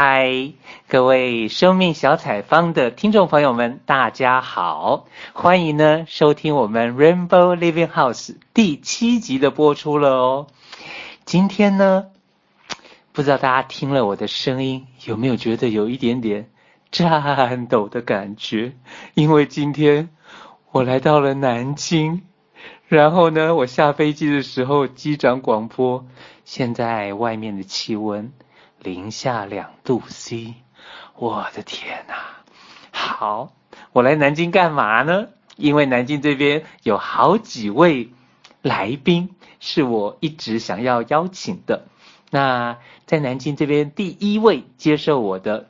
[0.00, 0.52] 嗨，
[0.86, 10.46] 各位生命小采访的听众朋友们，大家好，欢迎呢收听我们 Rainbow Living House 第七集的播出了哦。
[11.24, 12.04] 今天呢，
[13.10, 16.48] 不知道大家听了我的声音有没有觉得有一点点
[16.92, 18.74] 颤抖的感觉？
[19.14, 20.10] 因为今天
[20.70, 22.22] 我来到了南京，
[22.86, 26.06] 然后呢，我下飞机的时候机长广播，
[26.44, 28.32] 现在外面的气温。
[28.80, 30.54] 零下两度 C，
[31.16, 32.14] 我的天呐！
[32.92, 33.52] 好，
[33.92, 35.28] 我来南京干嘛呢？
[35.56, 38.10] 因为南京这边有好几位
[38.62, 41.86] 来宾是我一直想要邀请的。
[42.30, 45.68] 那在南京这边第一位接受我的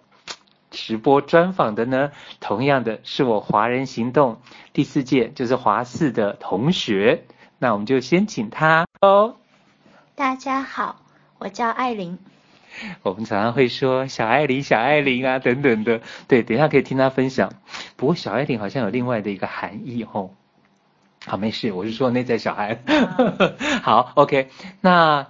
[0.71, 4.41] 直播专访的呢，同样的是我华人行动
[4.75, 7.25] 第四届就是华四的同学。
[7.59, 9.37] 那我们就先请他哦。
[10.15, 11.01] 大家好，
[11.39, 12.19] 我叫艾琳。
[13.03, 17.53] 我们常常会说小艾琳、小艾琳啊 等等的，对，等一下可以听他分享。
[17.97, 20.31] 不过小艾琳好像有另外的一个含义哦。
[21.27, 22.79] 好，没事，我是说内在小孩。
[23.83, 24.51] 好，OK。
[24.81, 25.27] 那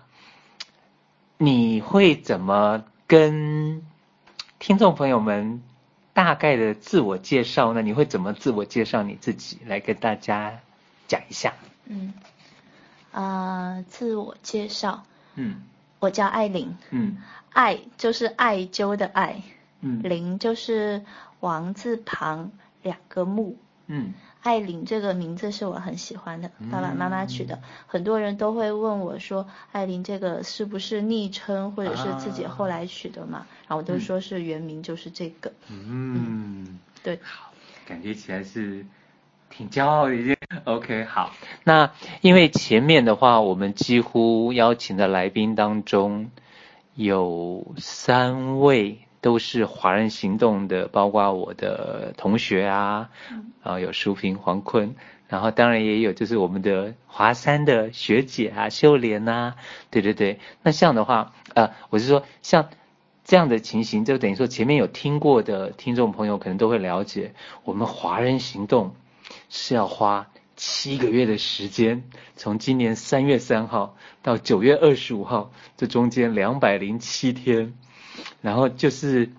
[1.38, 3.82] 你会怎么跟
[4.58, 5.62] 听众朋友们
[6.12, 7.82] 大概的自我介绍呢？
[7.82, 10.60] 你会怎么自我介绍你自己来跟大家
[11.06, 11.54] 讲一下？
[11.86, 12.12] 嗯，
[13.12, 13.22] 啊、
[13.76, 15.62] 呃，自我介绍，嗯。
[16.00, 17.16] 我叫艾琳，嗯，
[17.58, 19.42] 艾就是艾灸的艾，
[19.80, 21.02] 嗯，林就是
[21.40, 22.52] 王字旁
[22.84, 23.56] 两个木，
[23.88, 33.44] 嗯，艾琳这个名字是我很喜欢的，爸爸妈妈取的，很多人都会问我说，艾琳这个是不是昵称或者是自己后来取的嘛？
[33.66, 37.52] 然后我都说是原名就是这个，嗯，对，好，
[37.84, 38.86] 感觉起来是。
[39.50, 41.32] 挺骄傲的一件，OK，好。
[41.64, 46.30] 那因为前面的话，我们几乎邀请的来宾当中，
[46.98, 53.10] 有三位都是华人行动的，包括我的同学啊，
[53.62, 54.96] 啊，有淑萍、黄坤，
[55.28, 59.56] 然后当然也有就是我们的华山的学姐啊，秀莲呐、啊，
[59.90, 60.40] 对对对。
[60.62, 62.68] 那这样的话，呃，我是说像
[63.24, 67.32] 这样的情形，就等于说前面有听过的听众朋友可能都会了解，
[67.62, 68.94] 我们华人行动。
[69.50, 72.02] 是要花七个月的时间，
[72.34, 77.74] 从今年三月三号到九月二十五号，这中间两百零七天，
[78.42, 79.30] 然后就是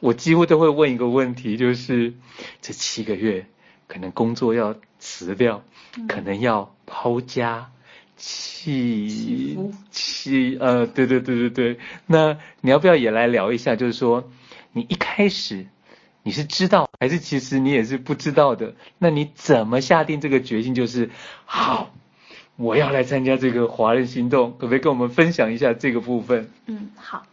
[0.00, 2.14] 我几乎都会问一个问题，就是
[2.62, 3.44] 这七个月
[3.86, 5.62] 可能工作要辞掉，
[6.08, 7.70] 可能要抛家
[8.16, 9.58] 弃
[9.90, 13.76] 弃呃，对对对对对，那你要不要也来聊一下？
[13.76, 14.30] 就是说
[14.72, 15.66] 你一开始。
[16.24, 18.74] 你是知道还是其实你也是不知道的？
[18.98, 20.72] 那你怎么下定这个决心？
[20.72, 21.10] 就是
[21.44, 21.90] 好，
[22.56, 26.48] 我要来参加这个华人行动，可不可以跟我们分享一下这个部分？
[26.66, 27.26] 嗯，好，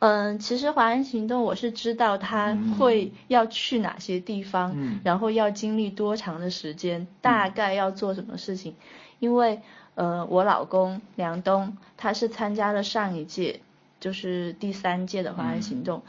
[0.00, 8.74] 嗯、呃，其实华人行动我是知道他会要去哪些地方，嗯、然后要经历多长的时间，嗯、大概要做什么事情。
[9.18, 9.60] 因为
[9.94, 13.60] 呃，我老公梁东他是参加了上一届，
[13.98, 16.02] 就是第三届的华人行动，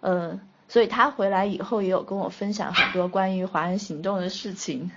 [0.00, 0.40] 嗯、呃。
[0.68, 4.90] 所以他回来以后也有跟我分享很多关于华人行动的事情，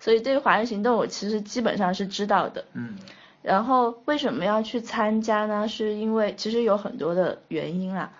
[0.00, 2.64] 所以对于华人行动我其实基本上是知道的。
[2.72, 2.96] 嗯。
[3.42, 5.68] 然后为什么要去参加呢？
[5.68, 8.10] 是因为其实有很多的原因啦，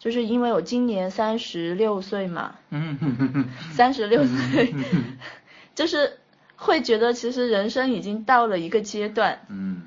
[0.00, 2.56] 就是因为我今年三十六岁嘛。
[2.70, 3.48] 嗯哼哼哼。
[3.72, 4.74] 三十六岁，
[5.76, 6.18] 就是
[6.56, 9.46] 会觉得其实人生已经到了一个阶段。
[9.48, 9.82] 嗯。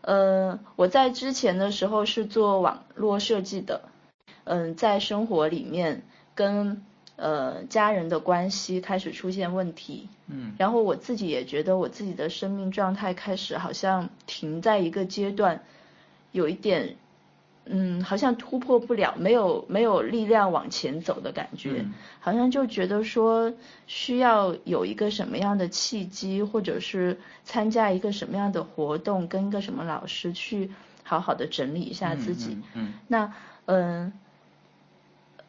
[0.00, 3.82] 呃，我在之前的时候是做网络设计的。
[4.44, 6.02] 嗯，在生活里面
[6.34, 6.82] 跟
[7.16, 15.62] 呃家人的关系开始出现问题，嗯，然后我自己也觉得我自己的生命状态开始好像停在一个阶段，
[16.32, 16.96] 有一点，
[17.64, 23.54] 嗯，好像突破不了，没有没有力量往前走的感觉，嗯，好像就觉得说
[23.86, 30.70] 需要有一个什么样的契机，或者是参加一个什么样的活动，跟一个什么老师去
[31.02, 33.32] 好好的整理一下自己，嗯，嗯，嗯，那
[33.66, 34.12] 嗯。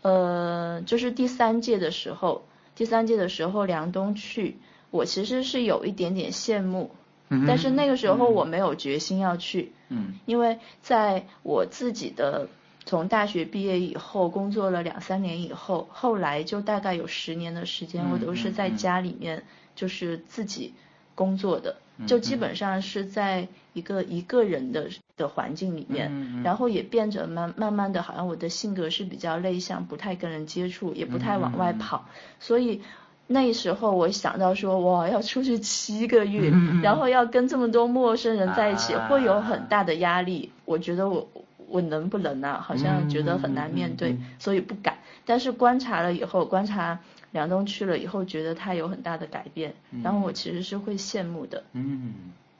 [0.06, 2.44] 呃，就是第三届的时候，
[2.76, 4.60] 第三届的时候梁东去，
[4.92, 6.92] 我其实是有一点点羡慕，
[7.30, 12.48] 嗯，但是那个时候我没有决心要去，嗯，因为在我自己的
[12.86, 19.44] 从大学毕业以后，工作了两三年以后，后来就大概有十年的时间，我都是在家里面
[19.76, 20.76] 就是自己
[21.16, 21.78] 工作的。
[22.06, 24.88] 就基本上是在一个一个人的
[25.18, 32.82] 的环境里面，嗯嗯、然后也变着慢慢慢的，好像我的性格是比较内向，不太跟人接触，也不太往外跑，嗯、所以
[33.28, 40.52] 那时候我想到说，哇，要出去七个月，嗯、然后要跟这么多陌生人在一起，啊、会有很大的压力。
[40.66, 41.28] 我觉得我
[41.68, 42.62] 我能不能啊？
[42.62, 44.98] 好像觉得很难面对，所以不敢。
[45.26, 47.00] 但是观察了以后，观察
[47.36, 51.64] 梁冬去了以后，觉得他有很大的改变，然后我其实是会羡慕的。
[51.74, 52.14] 嗯。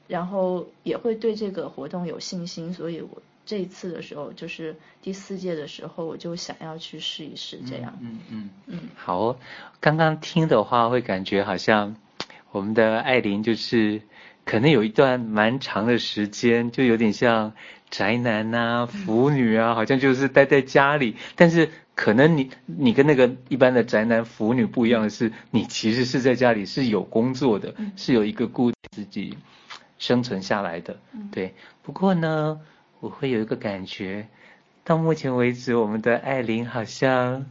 [0.06, 7.96] 然后也会对这个活动有信心，所以我这一次的时候，就是第四届的时候，我就想要去试一试这样。
[8.02, 8.80] 嗯嗯嗯。
[8.94, 9.36] 好哦，
[9.80, 11.96] 刚刚听的话会感觉好像
[12.52, 14.02] 我们的艾琳就是。
[14.46, 17.52] 可能有一段蛮长的时间，就有点像
[17.90, 21.16] 宅男啊、腐女啊，好像就是待在家里。
[21.34, 29.36] 但是可能你你跟那个一般的宅男腐女不一样的是，你其实是在家里是有工作的，是有一个固定自己
[29.98, 30.96] 生存下来的。
[31.32, 31.52] 对。
[31.82, 32.60] 不过呢，
[33.00, 34.28] 我会有一个感觉，
[34.84, 37.46] 到目前为止，我们的艾琳好像。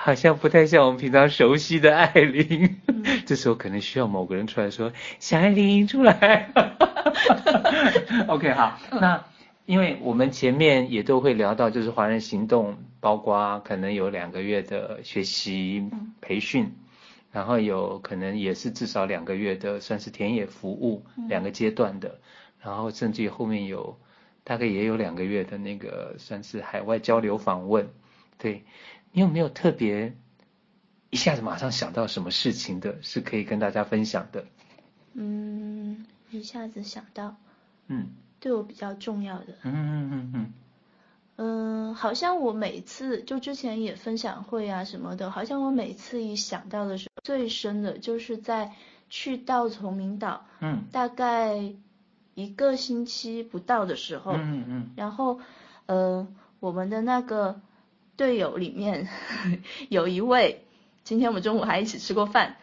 [0.00, 6.50] 好像不太像我们平常熟悉的艾琳，嗯、 这时候可能需要某个人出来说：“小艾琳出来。”
[8.28, 9.24] OK，好，那
[9.66, 15.90] 因为我们前面也都会聊到，就是华人行动，包括可能有两个月的学习
[16.20, 16.74] 培训，嗯、
[17.32, 22.20] 然后有可能也是至少两个月的算是田野服务，嗯、两个阶段的，
[22.62, 23.98] 然后甚至于后面有
[24.44, 27.88] 大概也有两个月的那个算是海外交流访问，
[28.38, 28.62] 对。
[29.12, 30.14] 你有没有特别
[31.10, 34.44] 一下子马上想到什么事情的，是可以跟大家分享的？
[35.14, 37.34] 嗯，一下子想到，
[37.86, 38.08] 嗯，
[38.38, 40.52] 对我比较重要的，嗯嗯嗯嗯，
[41.36, 48.72] 嗯，好像我每次就之前也分享会啊什么的，好像我每次一想到的时候，最深的就是在
[49.08, 51.72] 去到崇明岛，嗯，大概
[52.34, 55.40] 一个星期不到的时候，嗯嗯，然后
[55.86, 56.28] 呃，
[56.60, 57.60] 我们的那个。
[58.18, 59.08] 队友里面
[59.88, 60.64] 有一位，
[61.04, 62.56] 今天我们中午还一起吃过饭，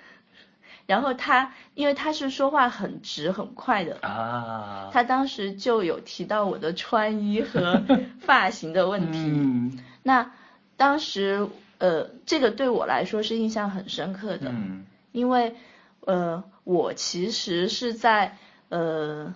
[0.86, 7.82] 然后他因为他是说话很直很快的啊，他当时就有提到我的穿衣和
[8.20, 10.34] 发型的问题，嗯、那
[10.76, 11.48] 当时
[11.78, 15.56] 呃这个对我来说是印象很深刻的，嗯、因为
[16.02, 18.38] 呃我其实是在
[18.68, 19.34] 呃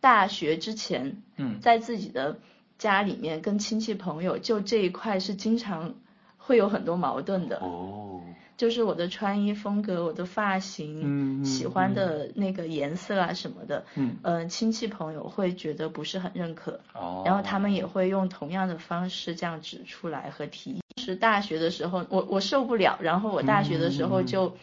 [0.00, 2.36] 大学之前，嗯，在自己的。
[2.78, 5.94] 家里面跟亲戚朋友就这一块是经常
[6.36, 7.58] 会有很多矛盾的。
[7.58, 8.20] 哦，
[8.56, 20.80] 就是我的穿衣风格、我的发型、喜欢的那个颜色啊什么的，嗯，呃，亲戚朋友会觉得不是很认可哦，然后他们也会用同样的方式这样指出来和提议。
[20.98, 24.56] 是大学的时候，我我受不了，然后我大学的时候就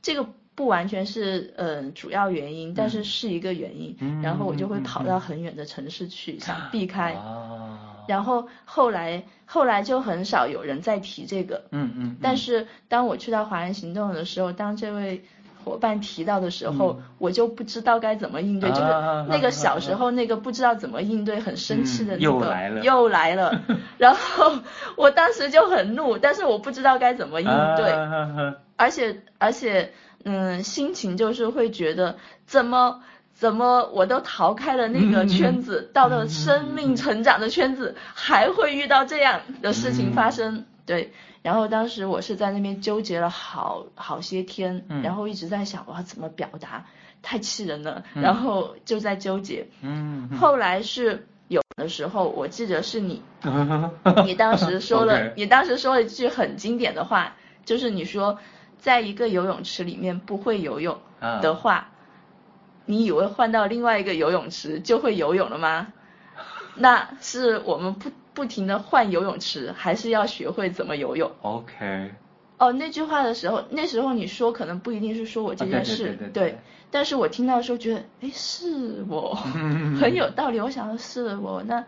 [0.00, 0.26] 这个。
[0.54, 3.96] 不完全是呃主要原因，但是是一个原因。
[4.00, 7.14] 嗯、然后我就会跑到很远的城市去，嗯、想避开。
[7.14, 11.64] 哦、然后后来后来就很少有人再提这个。
[11.70, 12.04] 嗯嗯。
[12.04, 15.24] 嗯但是当我去到华人行动的时候，当这位
[15.64, 18.82] 伙伴提到的时候，嗯、我就不知道该怎么应对，就是
[19.30, 22.84] 那个小时候那个不知道怎么应对，很生气的那个、嗯、又来了。
[22.84, 23.62] 又来了。
[23.96, 24.52] 然后
[24.98, 27.46] 我当时就很怒，但是我不知道该怎么应
[27.78, 29.90] 对，啊、而且而且。
[30.24, 32.16] 嗯，心情就是会觉得
[32.46, 33.02] 怎么
[33.34, 40.58] 怎么我都逃开了那个圈子，嗯、到了生命成长的圈子，嗯、还会遇到这样的事情发生。
[40.58, 46.86] 嗯、对，然后当时我是在那边纠结了好好些天，嗯、然后一直在想我要怎么表达，
[47.20, 49.66] 太气人了，嗯、然后就在纠结。
[49.80, 50.28] 嗯。
[50.38, 53.90] 后来是有的时候，我记得是你， 嗯、
[54.24, 58.38] 你当时说了你当时说了一句很经典的话，就是你说。
[58.82, 60.98] 在一个游泳池里面不会游泳
[61.40, 61.88] 的话，啊、
[62.84, 65.92] 你以为换到另外一个游泳池就会游泳了吗？
[66.74, 72.10] 那是我们不不停的换游泳池，还是要学会怎么游泳？OK。
[72.58, 76.58] 哦，那句话的时候，那时候你说可能不一定是说我这件事，对。
[76.90, 79.32] 但是我听到的时候觉得，哎，是我，
[80.00, 80.58] 很有道理。
[80.58, 81.84] 我想的是我，那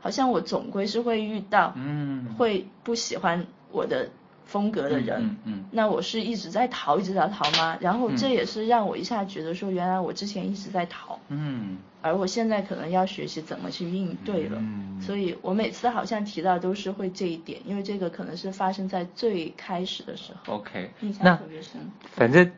[0.00, 4.10] 好像我总归是会遇到，嗯，会不喜欢我的。
[4.52, 7.78] 风格的人，嗯，那我是一直在逃，一直在逃吗？
[7.80, 21.80] 然后这也是让我一下觉得说，原来我之前一直在逃，嗯，而我现在可能要学习怎么去应对了，嗯，所以我每次好像提到都是会这一点，因为这个可能是发生在最开始的时候，OK，印象特别深，
[22.10, 22.52] 反正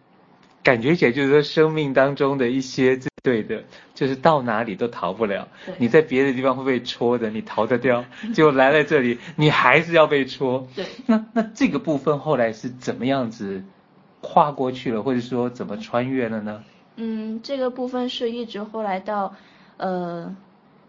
[0.64, 2.98] 感觉起来就是说生命当中的一些。
[3.25, 3.64] 对的，
[3.95, 5.49] 就是到哪里都逃不了。
[5.64, 8.04] 对你在别的地方会被戳的，你逃得掉，
[8.35, 10.69] 就来了这里，你还是要被戳。
[10.76, 13.64] 对，那那这个部分后来是怎么样子
[14.21, 16.62] 跨过去了，或者说怎么穿越了呢？
[16.97, 19.35] 嗯，这个部分是一直后来到，
[19.78, 20.37] 呃，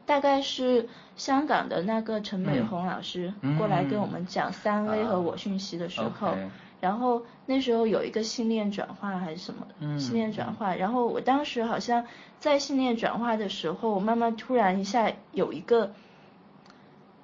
[0.06, 6.32] 大概是香港的那个陈美红老师过来跟我们讲三 A 和我讯息的时候。
[6.32, 6.50] 嗯嗯 okay
[6.82, 10.76] 然后那时候有一个信念转化还是什么，嗯，信念转化。
[10.76, 12.06] 然后我当时好像
[12.40, 15.94] 在信念转化的时候，我慢慢突然一下有一个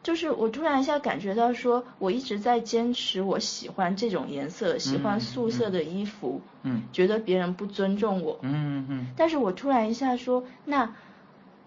[0.03, 10.95] 就是我突然一下感觉到说，我一直在坚持我喜欢这种颜色，喜欢素色的衣服，嗯，觉得别人不尊重我，嗯嗯，但是我突然一下说，那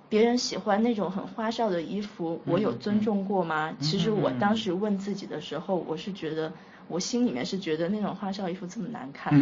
[0.08, 3.76] 别人喜欢那种很花哨的衣服，我有尊重过吗？
[3.80, 6.52] 其实我当时问自己的时候，我是觉得，
[6.88, 9.32] 我心里面是觉得那种花哨衣服这么难看，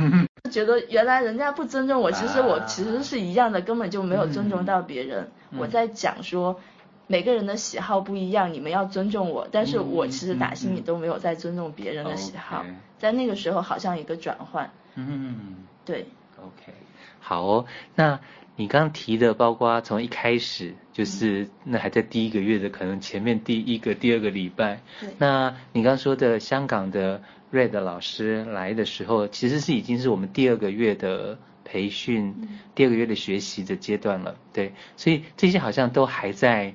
[0.51, 5.31] 觉得原来人家不尊重我，其实我其实是一样的，根本就没有尊重到别人。
[5.57, 6.61] 我在讲说。
[7.09, 9.47] 每个人的喜好不一样，你们要尊重我。
[9.51, 14.71] 但是我其实打心里都没有在尊重别人的喜好，嗯嗯嗯、在那个时候好像一个转换。
[14.95, 16.07] 嗯，对。
[16.39, 16.73] OK，
[17.21, 17.67] 好哦。
[17.97, 18.19] 那
[18.57, 24.81] 你刚刚提的，包括从一开始就是、嗯、那还在第一个月的，可能前面第一个、第二个礼拜。
[25.01, 25.09] 对。
[25.19, 34.37] 那你刚刚说的香港的 Red 老师来的时候，其实是已经是我们第二个月的培训，嗯、第二个月的学习的阶段了。
[34.53, 34.73] 对。
[34.97, 36.75] 所以这些好像都还在。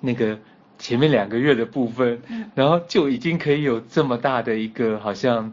[0.00, 0.38] 那个
[0.78, 2.22] 前面两个月的部分，
[2.54, 5.52] 然后就已经可以有这么大的一个好像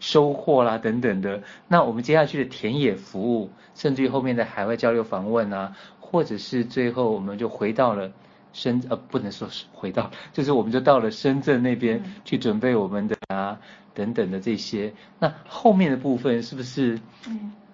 [0.00, 1.42] 收获啦等等的。
[1.66, 8.10] 那我们接下去的田野服务，甚至于后面的海外交流访问啊，或者是最后我们就回到了
[8.52, 13.60] 深呃不能说是回到，就是我们就到了深圳那边去准备我们的啊
[13.94, 14.92] 等等的这些。
[15.20, 16.98] 那后面的部分是不是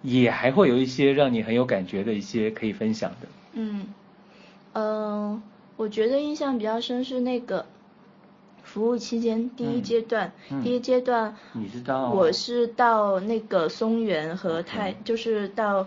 [0.02, 3.28] 也还会有一些让你很有感觉的一些可以分享的？
[3.54, 3.86] 嗯，
[4.72, 5.42] 嗯、呃。
[5.74, 7.64] 我觉得印象比较深是那个
[8.72, 15.80] 服务期间第一阶段，第一阶段，你知道，我是到那个松原和太，嗯、就是到，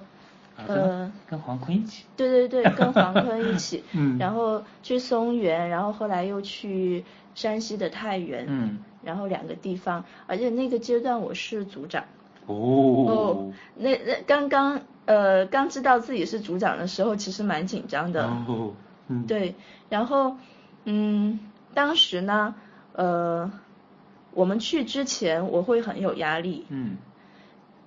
[0.56, 12.04] 啊、呃，跟黄坤一起，对对对，跟黄坤一起， 嗯，然后去松原，然后后来又去山西的太原，嗯，然后两个地方，而且那个阶段我是组长，
[12.46, 18.74] 哦，哦，那那刚刚呃刚知道自己是组长的时候，其实蛮紧张的，哦。
[19.08, 19.54] 嗯，对，
[19.88, 20.36] 然后，
[20.86, 21.40] 嗯，
[21.76, 22.56] 当时呢，
[22.96, 23.52] 呃，
[24.32, 26.98] 我们去之前我会很有压力，嗯，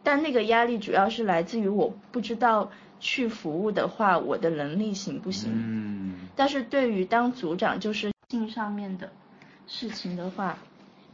[0.02, 9.10] 但那个压力主要是来自于我不知道去服务的话，我的能力行不行，嗯，但是对于当组长就是性上面的
[9.66, 10.58] 事情的话，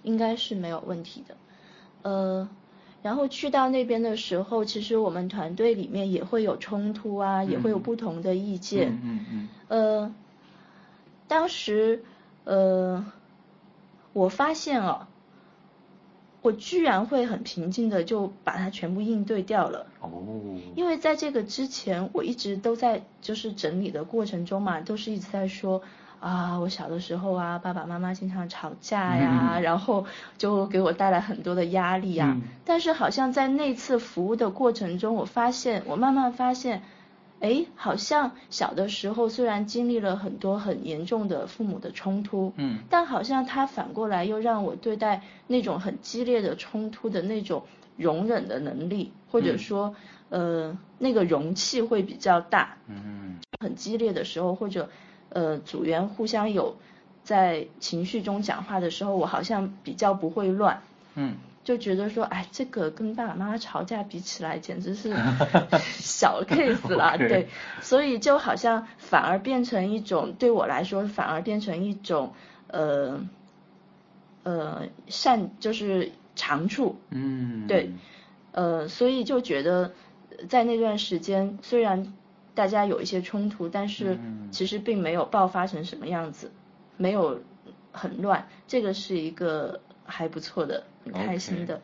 [0.02, 1.36] 应该是没有问题的，
[2.02, 2.48] 呃。
[3.02, 8.92] 然后去到那边的时候，其实我们团队里面也会有冲突啊，嗯、也会有不同的意见。
[8.94, 10.14] 嗯嗯，嗯呃，
[11.28, 12.02] 当时
[12.44, 13.04] 呃，
[14.14, 15.06] 我发现哦，
[16.40, 19.87] 我居然会很平静的就把它全部应对掉了。
[20.00, 20.11] 哦。
[20.75, 25.83] 因为在这个之前，我一直都在就是整理的过程中嘛，都是一直在说。
[26.21, 30.06] 啊，我小的时候啊，爸爸妈妈经常吵架呀，嗯、然后
[30.38, 32.33] 就给我带来很多的压力啊。
[32.35, 36.83] 嗯、但是好像在那次服务的过程中，我发现，我慢慢发现，
[37.44, 47.64] 哎，好像小的时候虽然经历了很多很严重的父母的冲突，嗯，但好像他反过来又让我对待那种很激烈的冲突的那种
[47.96, 49.94] 容忍的能力，或者说，
[50.30, 52.78] 嗯、呃，那个容器会比较大。
[52.88, 54.88] 嗯，很激烈的时候或者。
[55.30, 56.76] 呃，组员互相有
[57.24, 60.80] 在情绪中讲话的时候，我好像比较不会乱，
[61.16, 61.34] 嗯，
[61.64, 65.12] 就觉得说，哎，这个跟爸爸妈妈吵架比起来，简直是
[65.99, 67.49] 小 case 啦.对，
[67.80, 72.35] 所以就好像反而变成一种，对我来说反而变成一种，
[72.68, 73.21] 呃，
[74.44, 77.90] 呃善就是长处，嗯，对，
[78.52, 79.92] 呃，所以就觉得
[80.49, 82.12] 在那段时间虽然。
[82.56, 84.16] 大家有一些冲突，但是
[84.52, 86.52] 其实并没有爆发成什么样子，嗯、
[86.99, 87.40] 没有
[87.90, 91.76] 很乱，这个是一个还不错的，很开心的。
[91.76, 91.80] Okay.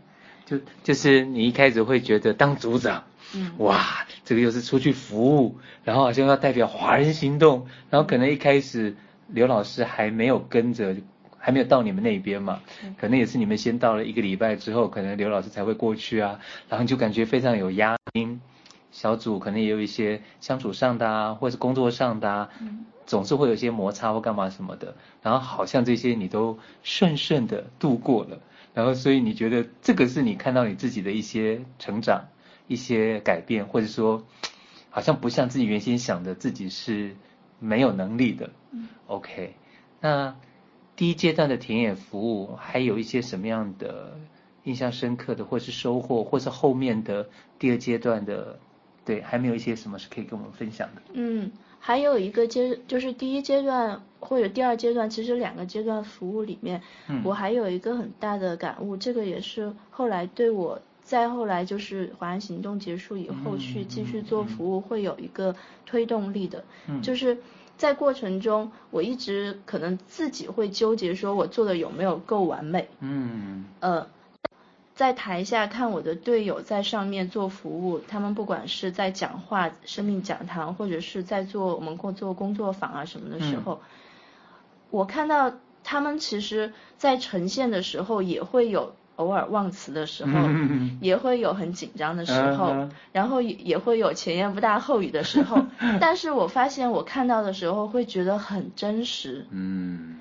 [0.47, 8.97] 就就是你一开始会觉得当组长，嗯，哇，这个又是出去服务，然后好像要代表华人行动，然后可能一开始
[9.29, 10.97] 刘老师还没有跟着，
[11.39, 18.39] 还没有到你们那边嘛，嗯、可能也是你们先到了一个礼拜之后，可能刘老师才会过去啊，然后就感觉非常有压力。
[18.91, 24.97] 小组可能也有一些相处上的啊，或者是工作上的啊，嗯，总是会有一些摩擦或干嘛什么的。
[25.23, 28.41] 然后好像这些你都顺顺的度过了，
[28.75, 32.29] 然后所以你觉得这个是你看到你自己的一些成长、
[32.69, 34.25] 一些改变，或者说
[34.91, 37.17] 好像不像自己原先想的自己是
[37.59, 38.51] 没有能力的。
[38.73, 39.55] 嗯，OK，
[40.01, 40.37] 那
[40.97, 44.19] 第一阶段的田野服务还有一些什么样的
[44.65, 48.59] 印象深刻的，或是收获，或是后面的第二阶段的？
[49.05, 51.03] 对，还没有一些什么是可以跟我们分享的。
[51.13, 67.39] 嗯，还有一个阶，就是第一阶段或者第二阶段，其实两个阶段服务里面，嗯，我还有一个很大的感悟，这个也是后来对我再后来就是华安行动结束以后去继续做服务会有一个推动力的，嗯，就是
[67.77, 72.87] 在过程中，我一直可能自己会纠结，说我做的有没有够完美。
[73.01, 73.65] 嗯。
[73.81, 74.07] 呃，
[75.01, 83.87] 在台下看我的队友在上面做服务，他们不管是在讲话、生命讲堂，或者是在做我们工作工作坊啊什么的时候，嗯、
[84.91, 88.93] 我看到他们其实，在呈现的时候也会有。
[89.17, 95.63] 偶尔忘词的时候，嗯、也会有很紧张的时候，嗯、然后也也会有前言不搭后语的时候。
[96.01, 99.45] 但是我发现我看到的时候会觉得很真实。
[99.51, 100.21] 嗯，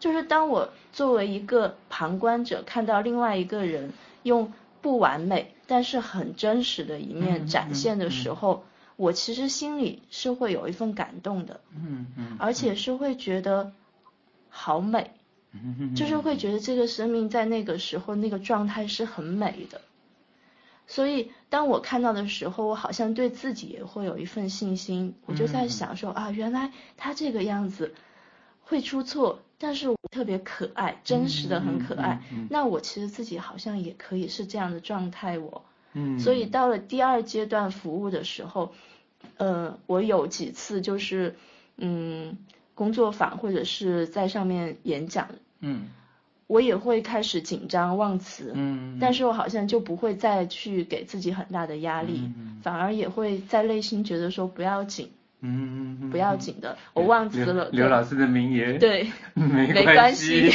[0.00, 8.64] 就是当我作为一个旁观者看到另外一个人用不完美但是很真实的一面展现的时候，
[8.96, 11.60] 我其实心里是会有一份感动的。
[11.74, 13.72] 嗯嗯，而且是会觉得
[14.48, 15.10] 好美。
[15.94, 19.82] 就是会觉得这个生命在那个时候那个状态是很美的，
[20.86, 25.14] 所以当我看到的时候，我好像对自己也会有一份信心。
[25.26, 27.92] 我就在想说啊，原来他这个样子
[28.62, 32.20] 会出错，但是我特别可爱，真实的很可爱。
[32.50, 35.64] 那我其实自己好像也可以是这样的状态，我。
[35.94, 38.74] 嗯所以到了第二阶段服务的时候，
[39.36, 41.36] 呃，我有几次就是
[41.76, 42.36] 嗯。
[42.74, 45.28] 工作坊或者是在上面演讲，
[45.60, 45.90] 嗯，
[46.46, 55.10] 我也会开始紧张忘词，嗯，但是我好像就不会再去给自己很大的压力，嗯，反而也会在内心觉得说不要紧，
[55.42, 57.68] 嗯，不要紧的，我忘词了。
[57.72, 60.50] 刘老师的名言，对， 没关系，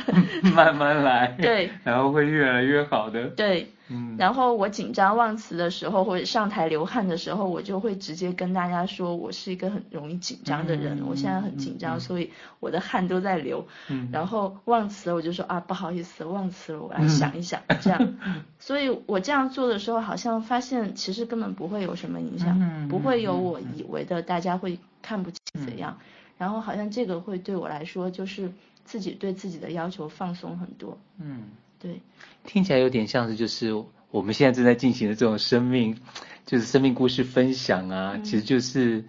[0.54, 3.68] 慢慢来，对，然后会越来越好的，对。
[3.90, 12.30] 嗯，然后我紧张忘词的时候，或者上台流汗的时候，我就会直接跟大家说，我是一个很容易紧张的人，嗯、我现在很紧张，嗯、所以
[12.60, 13.66] 我的汗都在流。
[13.88, 18.14] 嗯，然后忘词了，我就说啊，不好意思，忘词了，我来想一想，嗯、这样。
[18.58, 25.96] 所以我这样做的时候，好像发现其实根本不会有什么影响，嗯、不会有我以为的大家会看不起怎样。
[25.98, 26.04] 嗯、
[26.38, 28.52] 然后好像这个会对我来说，就是
[28.84, 30.98] 自己对自己的要求放松很多。
[31.18, 31.44] 嗯，
[31.80, 32.00] 对。
[32.44, 33.84] 听起来有点像是就是。
[34.12, 35.96] 我们现在正在进行的这种生命，
[36.44, 39.04] 就是生命故事分享啊，嗯、其实就是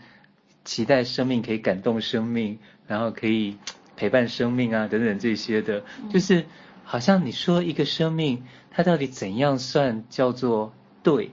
[0.63, 3.57] 期待生命可以感动生命，然后可以
[3.95, 6.45] 陪伴生命啊，等等这些的，嗯、就是
[6.83, 11.31] 好像你说一个生命，它到底怎样算叫做对，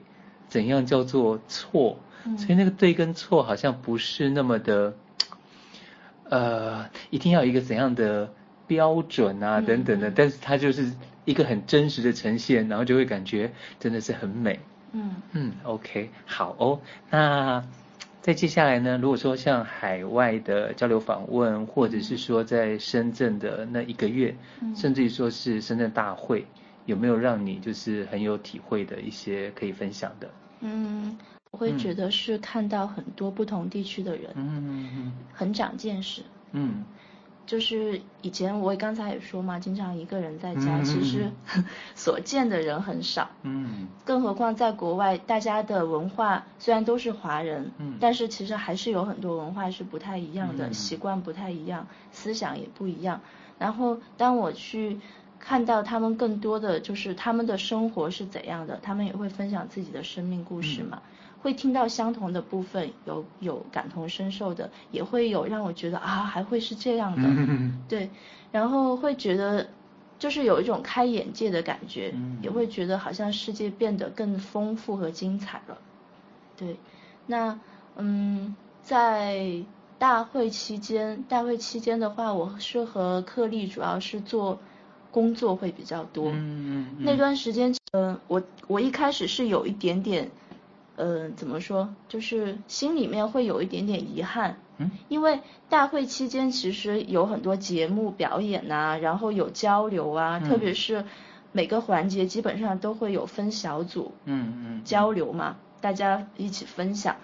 [0.49, 4.97] 怎样叫做错，嗯、所以那个对跟错好像不是那么的，
[6.31, 8.33] 呃，一定要有一个怎样的
[8.67, 10.91] 标准啊，等等的，嗯、但是它就是。
[11.29, 14.59] 一个很真实的呈现，然后就会感觉真的是很美。
[14.93, 16.81] 嗯嗯，OK，好哦。
[17.11, 17.63] 那
[18.23, 26.47] 在接下来呢，如果说像海外的交流访问，或者是说在深圳的那一个月，嗯、甚至于说是深圳大会，
[26.87, 30.31] 有没有让你就是很有体会的一些可以分享的？
[30.61, 31.15] 嗯，
[31.51, 36.23] 我会觉得是看到很多不同地区的人，嗯，很长见识。
[36.53, 36.83] 嗯。
[37.49, 41.31] 就是以前我刚才也说嘛，经常一个人在家，嗯、其实
[41.97, 43.31] 所见的人很少。
[43.43, 43.89] 嗯。
[44.05, 53.21] 更何况在国外，大家的文化虽然都是华人，嗯，但是其实还是有很多文化是不太一样的，嗯、习惯不太一样，思想也不一样。
[53.59, 55.01] 然后当我去
[55.41, 61.01] 看到他们更多的就是他们的生活是怎样的，他们也会分享自己的生命故事嘛。
[61.03, 68.11] 嗯会听到相同的部分，有有感同身受的，也会有让我觉得啊，还会是这样的，嗯、对，
[68.51, 69.69] 然后会觉得
[70.19, 75.79] 就是有一种开眼界的感觉，嗯、也会觉得好像世界变得更丰富和精彩了，
[76.57, 76.77] 对，
[77.27, 77.59] 那
[77.97, 79.63] 嗯，在
[79.97, 84.59] 大会期间，大会期间的话，我是和克利主要是做
[85.13, 90.29] 工作会比较多，嗯、那段时间，嗯、呃，我我一开始是有一点点。
[90.99, 91.89] 呃，怎么说？
[92.09, 101.05] 就是心里面会有一点点遗憾，嗯，因为大会期间其实有很多节目表演呐、啊，然后有交流啊，嗯、特别是
[101.53, 107.15] 每个环节基本上都会有分小组，嗯嗯，交流嘛，嗯、大家一起分享，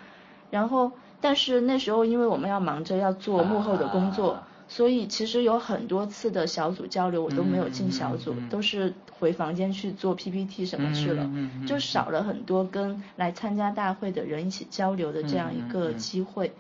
[0.51, 4.35] 然后但是那时候因为我们要忙着要做幕后的工作。
[4.35, 16.53] 啊所以其实有很多次的小组交流，我都没有进小组，嗯、都是回房间去做 PPT 什么去了，嗯、就少了很多跟来参加大会的人一起交流的这样一个机会，嗯、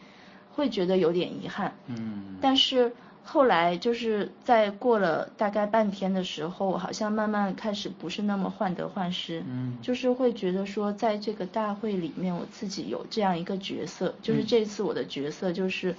[0.54, 1.74] 会觉得有点遗憾。
[1.86, 2.36] 嗯。
[2.40, 2.92] 但是
[3.24, 15.96] 后来就是在过了大概半天的时候，好像慢慢开始不是那么患得患失，嗯，就是会觉得说在这个大会里面，我自己有这样一个角色，就是这次我的角色就是。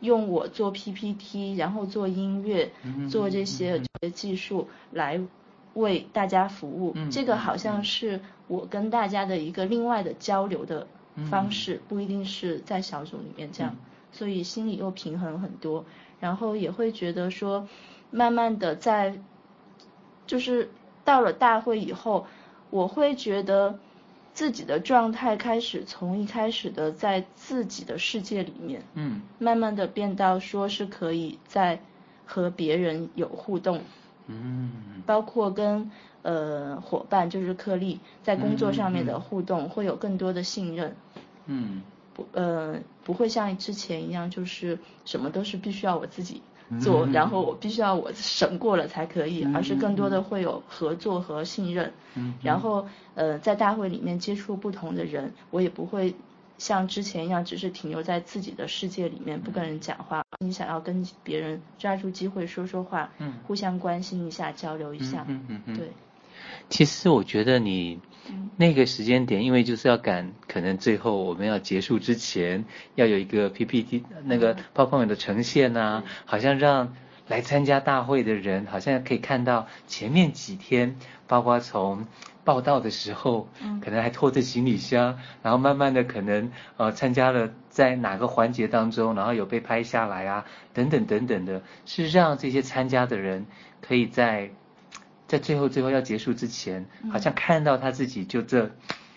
[0.00, 2.70] 用我做 PPT，然后做音乐，
[3.10, 3.82] 做这些
[4.14, 5.20] 技术来
[5.74, 6.92] 为大家服务。
[6.94, 10.86] 嗯、这个好像是我跟大家的一个另外的交流的
[11.30, 13.74] 方式，嗯、不一定是在小组里面这样。
[13.74, 13.78] 嗯、
[14.12, 15.84] 所以心里又平衡很多，
[16.20, 17.66] 然后也会觉得说，
[18.10, 19.20] 慢慢的在，
[20.26, 20.70] 就是
[21.04, 22.26] 到了大会以后，
[22.70, 23.78] 我会觉得
[24.38, 31.80] 自己的状态开始从一开始的在自己的世界里面，嗯，慢慢的变到说是可以在
[32.24, 33.80] 和别人有互动，
[34.28, 34.70] 嗯，
[35.04, 35.90] 包括跟。
[36.22, 40.94] 呃，伙伴就是克利，在工作上面的互动会有更多的信任，
[41.46, 46.42] 嗯，不呃不会像之前一样，就是什么都是必须要我自己
[46.80, 56.14] 做，嗯、然后我必须要我审过了才可以，嗯、而是更多的会有合作和信任，嗯，然后呃在大会里面接触不同的人，我也不会
[56.58, 65.88] 像之前一样，只是停留在自己的世界里面不跟人讲话，你想要跟别人抓住机会说说话，嗯，互相关心一下，交流一下，嗯嗯嗯，对。
[66.68, 67.98] 其实我觉得你
[68.56, 72.64] 那个时间点，因为就是要赶，可能最后我们要结束之前，
[72.94, 76.94] 要有一个 PPT 那个 PowerPoint 的呈现啊，好像让
[77.28, 82.06] 来参加大会的人，好像可以看到前面几天，包括从
[82.44, 83.48] 报道的时候，
[83.82, 93.46] 可能还拖着行李箱，然后慢慢的可能呃参加了在哪个环节当中，然后有被拍下来啊，等等等等的，是让这些参加的人
[93.80, 94.50] 可以在。
[95.28, 98.70] 在最后最后要结束之前，好像看到他自己就这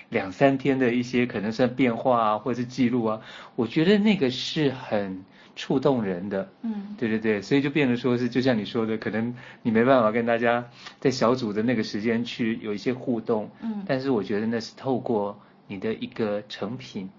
[0.09, 3.21] 两三天的一些可能算变化啊，或者是记录啊，
[3.55, 5.23] 我觉得那个是很
[5.55, 6.49] 触动人的。
[6.63, 10.65] 嗯，对对对，所以就变得说是就像你说的，可能你没办法跟大家
[10.99, 13.49] 在小组的那个时间去有一些互动。
[13.61, 17.09] 嗯，但是我觉得那是透过你的一个成品，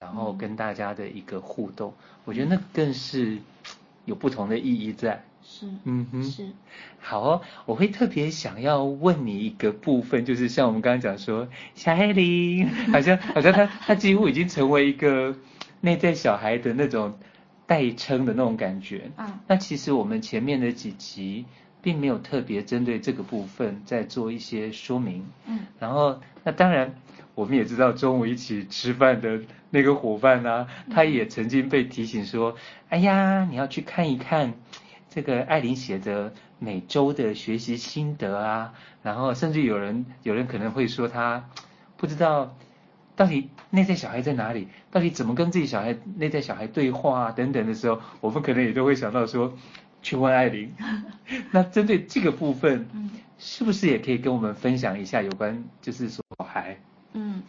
[0.00, 1.92] 然后跟大家的一个互动，
[2.24, 3.36] 我觉得那更是
[4.06, 5.22] 有不同的意义在。
[5.50, 6.46] 是，嗯哼，是，
[7.00, 15.34] 好哦，我会特别想要问你一个部分，就是像我们刚刚讲说，小艾琳， 好像好像他他几乎已经成为一个
[15.80, 17.18] 内在小孩的那种
[17.66, 19.10] 代称的那种感觉。
[19.16, 21.46] 嗯，那其实我们前面的几集
[21.80, 25.24] 并没有特别针对这个部分在做一些说明。
[25.46, 26.94] 嗯，然后那当然
[27.34, 32.54] 我们也知道中午一起吃饭的那个伙伴呢、啊，他也曾经被提醒说，
[32.90, 34.52] 哎呀，你要去看一看。
[35.10, 41.48] 这个艾琳写的每周的学习心得啊，然后甚至有人有人可能会说他
[41.96, 42.54] 不知道
[43.16, 49.54] 到底内在小孩在哪里，到底怎么跟自己小孩内在小孩对话啊等等的时候，我们可能也都会想到说
[50.02, 50.74] 去问艾琳。
[51.52, 52.88] 那针对这个部分，
[53.38, 56.78] 是不是也可以跟我们分享一下有关就是说小孩？
[57.14, 57.42] 嗯，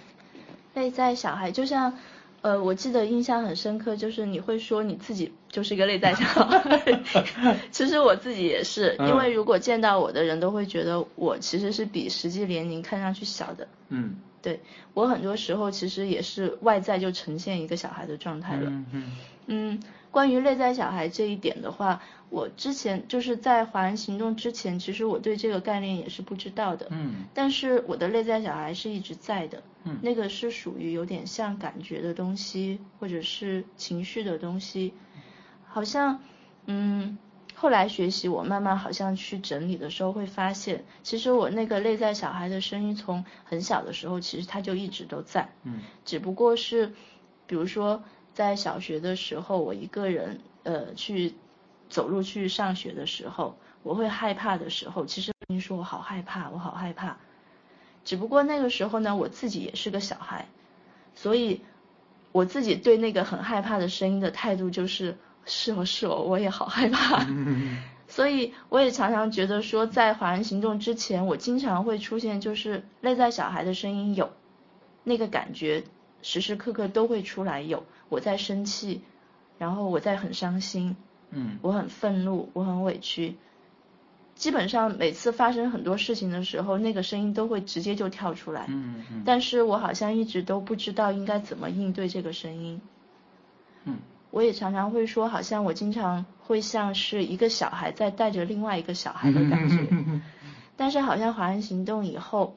[0.73, 1.93] 内在小孩就像。
[2.41, 7.03] 呃，我记得印象很深刻，就是你会说你自己就是一个内在小孩。
[7.71, 13.67] 其实我自己也是，因为如果见到我的人都会觉得我其实是比实际年龄看上去小的。
[13.89, 14.61] 嗯，对，
[14.93, 18.69] 我很多时候其实也是外在就呈现一个小孩的状态了。
[18.69, 19.11] 嗯嗯。
[19.51, 19.79] 嗯，
[20.11, 26.87] 关于内在小孩这一点的话，我之前就是在华人行动之前，其实我对这个概念也是不知道的。
[26.91, 27.25] 嗯。
[27.33, 29.63] 但是我的内在小孩是一直在的。
[29.83, 29.97] 嗯。
[30.01, 34.93] 那个是属于有点像感觉的东西，或者是情绪的东西。
[35.65, 36.21] 好像，
[36.65, 37.17] 嗯，
[37.55, 45.49] 后来学习我慢慢好像去整理的时候，会发现，其实我那个内在小孩的声音从很小的时候，其实他就一直都在。
[45.63, 45.79] 嗯。
[46.05, 46.93] 只不过是，
[47.47, 48.03] 比如说。
[48.31, 51.33] 在小学的时候，我一个人呃去
[51.89, 57.17] 走路去上学的时候，我会害怕的时候，其实你说我好害怕，我好害怕。
[58.05, 60.47] 只不过那个时候呢，我自己也是个小孩，
[61.15, 61.61] 所以
[62.31, 67.25] 我自己对那个很害怕的声音的态度就是是哦是哦，我也好害怕。
[68.07, 74.31] 所以我也常常觉得说，在华人行动之前，我经常会出现就是内在小孩的声音有
[75.03, 75.83] 那个感觉。
[76.21, 79.01] 时时刻刻都会出来有我在生气，
[79.57, 80.97] 然后我在很伤心，
[81.31, 83.35] 嗯，我很愤怒，我很委屈。
[84.35, 89.23] 基本上每次发生很多事情的时候，那个声音都会直接就跳出来，嗯嗯。
[89.25, 92.81] 但是我好像一直都不知道应该怎么应对这个声音。
[93.85, 93.97] 嗯。
[94.31, 99.87] 我也常常会说，好像我经常会像是一个小孩在带着另外一个小孩的感觉。
[99.89, 100.21] 嗯
[100.77, 102.55] 但是好像华人行动以后。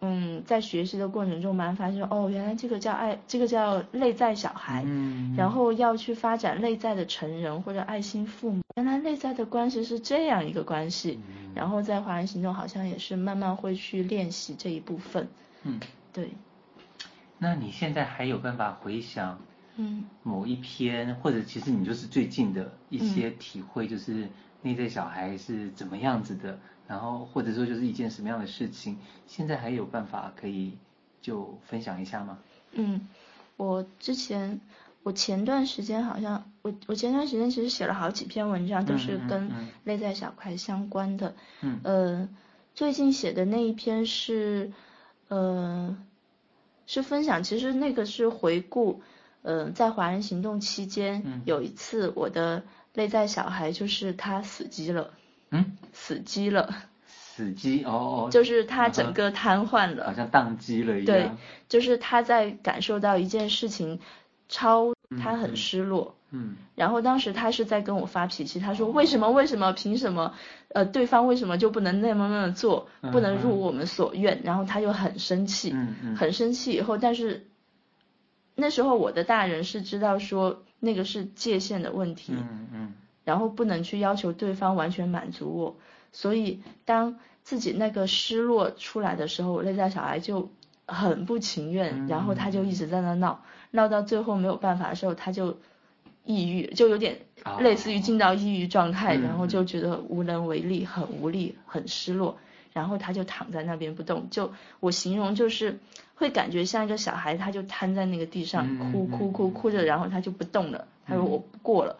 [0.00, 15.28] 嗯，在学习的过程中，蛮发现哦，原来这个叫爱，这个叫内在小孩，嗯，然后要去发展内在的成人或者爱心父母，原来内在的关系是这样一个关系，嗯，然后在华人行动好像也是慢慢会去练习这一部分，
[15.64, 15.78] 嗯，
[16.12, 16.30] 对。
[17.38, 19.38] 那你现在还有办法回想，
[19.76, 24.28] 嗯，某一篇或者其实你就是最近的一些体会，就是
[24.62, 26.58] 内在小孩是怎么样子的？
[26.86, 30.76] 然后或者说就是一件什么样的事情，现在还有办法可以
[31.22, 32.38] 就分享一下吗？
[32.72, 33.06] 嗯，
[33.56, 34.60] 我之前
[35.04, 39.50] 我前段时间好像，我我前段时间其实写了好几篇文章，都是跟
[39.84, 41.34] 内在小孩相关的。
[41.60, 41.80] 嗯。
[41.84, 42.28] 呃，
[42.74, 44.72] 最近写的那一篇是，
[45.28, 45.96] 呃，
[46.86, 49.00] 是分享，其实那个是回顾，
[49.42, 55.10] 呃，在华人行动期间，嗯、有一次我的内在小孩就是他死机了。
[55.50, 55.76] 嗯。
[55.92, 56.74] 死机了。
[57.06, 58.28] 死机哦。
[58.30, 60.06] 就是他整个瘫痪了。
[60.06, 61.06] 好像宕机了一样。
[61.06, 61.30] 对，
[61.68, 64.00] 就是他在感受到一件事情。
[64.52, 70.34] 超他很失落，嗯，嗯，然后当时他是在跟我发脾气，他说为什么为什么凭什么，
[70.70, 77.46] 呃，对方为什么就不能那么那么做，不能如我们所愿，然后他就很生气，嗯嗯，很生气以后，但是
[78.56, 82.92] 那时候我的大人是知道说那个是界限的问题，嗯嗯，
[83.24, 85.76] 然后不能去要求对方完全满足我，
[86.10, 90.50] 所以当自己那个失落出来的时候，我内在小孩就
[90.86, 93.42] 很不情愿，然后他就一直在那闹。
[93.72, 95.56] 闹到最后没有办法的时候，他就
[96.24, 97.20] 抑郁，就有点
[97.60, 102.36] 类似于进到抑郁状态，然后就觉得无能为力，很无力，很失落，
[102.72, 104.28] 然后他就躺在那边不动。
[104.30, 105.78] 就我形容就是
[106.20, 110.86] 会感觉像一个小孩，他就瘫在那个地上哭哭哭哭着，然后他就不动了。
[111.06, 111.96] 他说我不过了，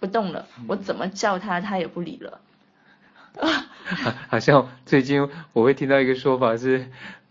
[0.00, 2.40] 不动了，我怎么叫他他也不理了。
[4.28, 6.90] 好像最近我会听到一个说法是，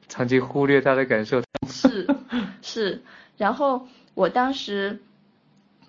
[0.10, 1.43] 长期忽略他的感受。
[1.69, 2.08] 是
[2.63, 3.04] 是。
[3.38, 5.04] 然后我当时，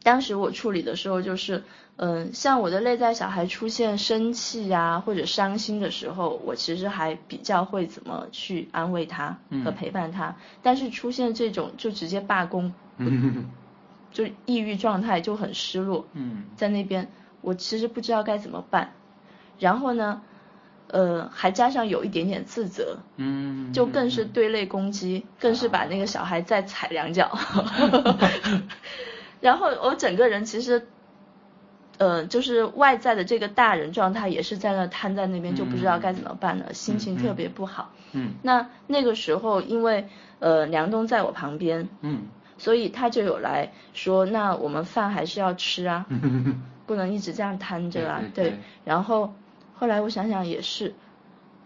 [0.03, 1.65] 当时我处理的时候就是，
[1.97, 10.29] 嗯，像我的内在小孩出现生气呀或者伤心的时候，我其实还比较会怎么去安慰他和陪伴他。
[10.29, 13.51] 嗯、但是出现这种就直接罢工，嗯、
[14.13, 18.93] 就抑郁状态就很失落，嗯，在那边我其实不知道该怎么办。
[19.59, 20.23] 然后呢？
[20.89, 27.37] 呃，还加上有一点点自责，嗯，就更是对内攻击，嗯、更是把那个小孩再踩两脚，
[29.41, 30.87] 然后我整个人其实，
[31.99, 42.23] 呃，就是外在的这个大人状态也是在那瘫在那边，就不知道该怎么办了，嗯、心情特别不好，嗯，那那个时候因为呃梁冬在我旁边，嗯，
[42.59, 49.33] 所以他就有来说，那我们饭还是要吃啊， 嗯、不能一直这样瘫着啊，对，对，对，然后。
[49.77, 50.95] 后来我想想也是，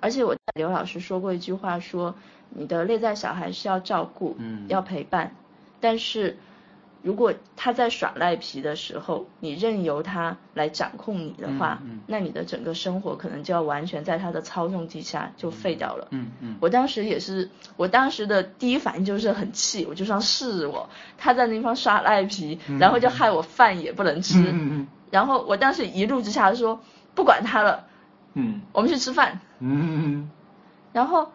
[0.01, 2.15] 而且我刘老师说过一句话说，说
[2.49, 5.37] 你的内在小孩是要照顾，嗯，要陪伴，
[5.79, 6.39] 但是
[7.03, 16.09] 如果他在耍赖皮的时候，你任由他来掌控你的话，嗯，嗯，那你的整个生活可能就要完全在他的操纵之下就废掉了。
[16.11, 26.81] 嗯嗯，嗯，我当时也是，我当时的第一反应就是很气，我就说是我，他在那方耍赖皮，然后就害我饭也不能吃，嗯嗯，嗯，然后我当时一怒之下就说
[27.15, 27.85] 不管他了。
[28.35, 29.41] 嗯，我们去吃饭。
[29.59, 30.31] 嗯嗯嗯，
[30.93, 31.33] 然后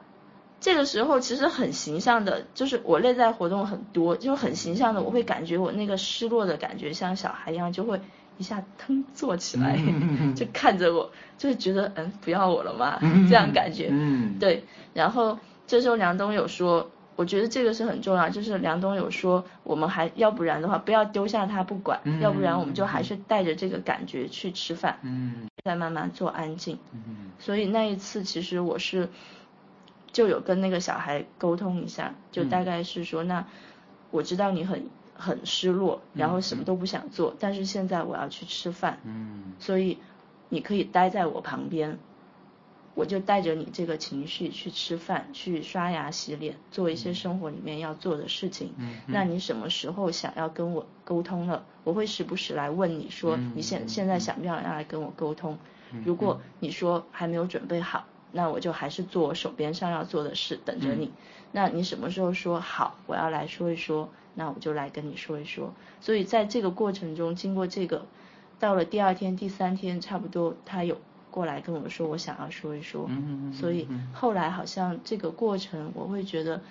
[0.63, 7.99] 这个时候其实很形象的，就是我内在活动很多，就很形象的，我会感觉我那个失落的感觉像小孩一样，就会
[8.37, 13.89] 一下腾坐起来，嗯、 就看着我，就是觉得嗯，不要我了嘛，嗯、这样感觉。
[13.91, 14.63] 嗯，对。
[14.93, 16.89] 然后这时候梁冬有说。
[17.15, 26.79] 我觉得这个是很重要，就是梁冬有说，我们还要不然的话，不要丢下他不管，嗯、要不然我们就还是带着这个感觉去吃饭，嗯，再慢慢做安静。
[26.91, 29.09] 嗯，所以那一次其实我是
[30.13, 33.45] 就有跟那个小孩沟通一下，就大概是说，那
[34.11, 39.97] 我知道你很很失落，然后什么都不想做，嗯、但是现在我要去吃饭，嗯，所以
[40.47, 41.99] 你可以待在我旁边。
[42.95, 48.71] 我就带着你这个情绪去吃饭，去刷牙洗脸，做一些生活里面要做的事情。
[48.77, 48.97] 嗯。
[49.07, 51.65] 那你什么时候想要跟我沟通了？
[51.83, 55.57] 我会时不时来问你说，你现现在想不想要来跟我沟通？
[56.05, 61.13] 如果你说还没有准备好，那我就还是做我手边上要做的事，等着你。
[61.53, 65.73] 那你什么时候说好，我要来说一说，那我就来跟你说一说。
[66.01, 68.05] 所以在这个过程中，经过这个，
[68.59, 70.97] 到了第二天、第三天，差不多他有。
[71.33, 73.09] 过来跟我说，我想要说一说，
[73.53, 76.61] 所以后来好像这个过程，我会觉得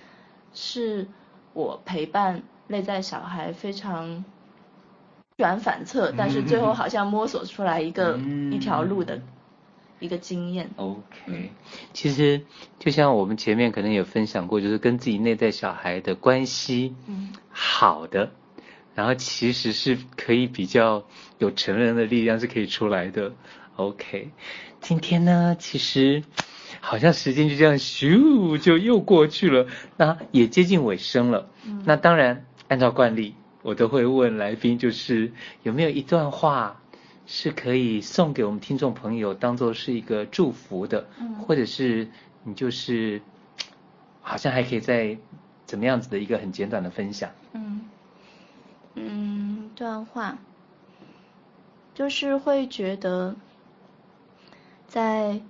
[0.54, 1.08] 是
[1.52, 4.24] 我陪伴内在小孩非常
[5.36, 8.16] 转反侧，但是最后好像摸索出来一个
[8.52, 9.20] 一条路的
[10.02, 10.68] 一个经验。
[10.76, 11.50] OK，
[11.92, 12.42] 其实
[12.78, 16.94] 就像我们前面可能有分享过，就是跟自己内在小孩的关系，
[17.50, 18.32] 好的，
[18.94, 21.04] 然后其实是可以比较
[21.38, 23.32] 有成人的力量是可以出来的。
[23.76, 24.30] OK，
[24.80, 26.22] 今天呢，其实
[26.80, 31.48] 好像时间就这样咻就又过去了，那也接近尾声了。
[31.64, 36.81] 嗯、那当然，按照惯例，我都会问来宾，就是有没有一段话
[37.34, 42.06] 是可以送给我们听众朋友，当做是一个祝福的，嗯、或者是
[42.44, 43.22] 你就是
[44.20, 45.16] 好像还可以再
[45.64, 47.30] 怎么样子的一个很简短的分享。
[47.54, 47.88] 嗯
[48.96, 49.70] 嗯。
[49.74, 50.36] 段话，
[51.94, 53.34] 就是会觉得
[54.86, 55.40] 在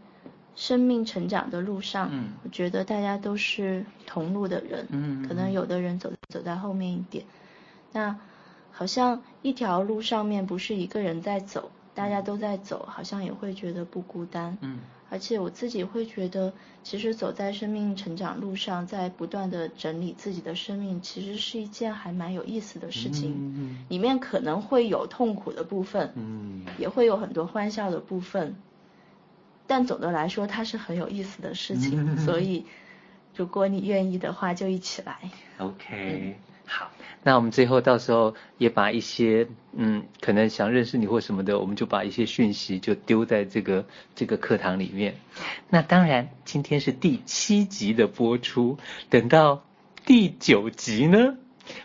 [0.54, 7.24] 生命成长的路上，嗯，我觉得大家都是同路的人，嗯，可能有的人走走在后面一点，
[7.90, 8.16] 那
[8.72, 14.80] 好像一条路上面不是一个人在走，大家都在走，好像也会觉得不孤单，嗯。
[15.10, 23.34] 而且我自己会觉得，其实走在生命成长路上，在不断的整理自己的生命，其实是一件还蛮有意思的事情。
[23.38, 28.56] 嗯，里面可能会有痛苦的部分，嗯，也会有很多欢笑的部分，
[29.66, 32.14] 但总的来说，它是很有意思的事情。
[32.14, 32.64] 嗯，所以，
[33.36, 35.18] 如果你愿意的话，就一起来。
[35.58, 35.84] OK。
[35.90, 36.90] 嗯好，
[37.24, 45.14] 那我们最后到时候也把一些嗯，可能想认识你或什么的，我们就把一些讯息就丢在这个这个课堂里面。
[45.68, 49.64] 那当然，今天是第七集的播出，等到
[50.04, 51.36] 第九集呢，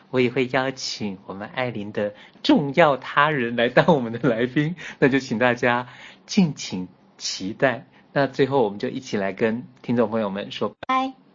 [0.10, 5.88] 我也会邀请我们艾琳的重要他人来当我们的来宾， 那就请大家
[6.26, 7.86] 敬请期待。
[8.12, 11.27] 那最后，我们就一起来跟听众朋友们说拜。